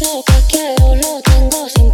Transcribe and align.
Lo 0.00 0.22
que 0.22 0.32
quiero 0.46 0.94
lo 0.94 1.20
tengo 1.22 1.68
sin 1.68 1.90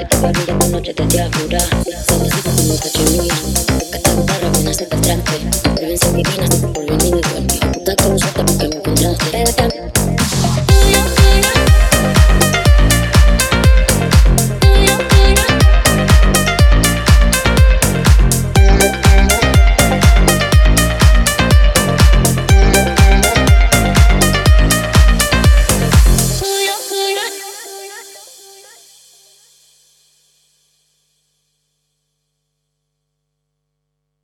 Se 0.00 0.06
te 0.06 0.16
va 0.16 0.32
brillando 0.32 0.68
noche 0.70 0.94
de 0.94 1.06
diabura 1.08 1.60
Fantasía 2.06 2.52
como 2.56 2.74
cachemilla 2.78 3.34
Toca 3.78 4.00
tan 4.00 4.24
barra, 4.24 4.48
buenas 4.48 4.80
en 4.80 4.88
el 4.90 5.00
tranque. 5.02 5.32
Prevención 5.74 6.16
divina, 6.16 6.46
se 6.46 6.58
te 6.58 6.66
volvió 6.68 6.96
niño 6.96 7.18
Igual 7.18 7.46
puta 7.74 7.96
con 7.96 8.18
su 8.18 8.26